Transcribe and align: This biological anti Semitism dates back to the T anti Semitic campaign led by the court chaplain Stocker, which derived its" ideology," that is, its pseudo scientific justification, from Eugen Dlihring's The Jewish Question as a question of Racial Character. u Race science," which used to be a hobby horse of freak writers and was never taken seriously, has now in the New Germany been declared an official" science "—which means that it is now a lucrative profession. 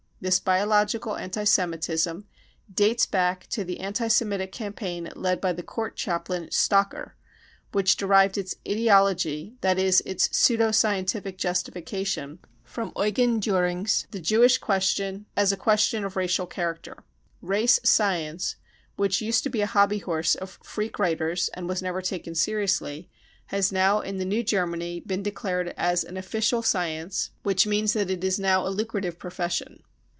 This 0.23 0.39
biological 0.39 1.17
anti 1.17 1.45
Semitism 1.45 2.27
dates 2.71 3.07
back 3.07 3.47
to 3.47 3.63
the 3.63 3.73
T 3.77 3.79
anti 3.79 4.07
Semitic 4.07 4.51
campaign 4.51 5.09
led 5.15 5.41
by 5.41 5.51
the 5.51 5.63
court 5.63 5.95
chaplain 5.95 6.49
Stocker, 6.51 7.13
which 7.71 7.95
derived 7.97 8.37
its" 8.37 8.53
ideology," 8.69 9.55
that 9.61 9.79
is, 9.79 10.03
its 10.05 10.29
pseudo 10.31 10.69
scientific 10.69 11.39
justification, 11.39 12.37
from 12.63 12.91
Eugen 12.95 13.39
Dlihring's 13.41 14.05
The 14.11 14.19
Jewish 14.19 14.59
Question 14.59 15.25
as 15.35 15.51
a 15.51 15.57
question 15.57 16.05
of 16.05 16.15
Racial 16.15 16.45
Character. 16.45 16.97
u 16.99 17.03
Race 17.47 17.79
science," 17.83 18.57
which 18.97 19.21
used 19.21 19.41
to 19.45 19.49
be 19.49 19.61
a 19.61 19.65
hobby 19.65 19.97
horse 19.97 20.35
of 20.35 20.59
freak 20.61 20.99
writers 20.99 21.49
and 21.55 21.67
was 21.67 21.81
never 21.81 21.99
taken 21.99 22.35
seriously, 22.35 23.09
has 23.47 23.71
now 23.71 24.01
in 24.01 24.17
the 24.19 24.25
New 24.25 24.43
Germany 24.43 24.99
been 24.99 25.23
declared 25.23 25.73
an 25.75 26.15
official" 26.15 26.61
science 26.77 27.31
"—which 27.41 27.65
means 27.65 27.93
that 27.93 28.11
it 28.11 28.23
is 28.23 28.37
now 28.37 28.67
a 28.67 28.69
lucrative 28.69 29.17
profession. 29.17 29.81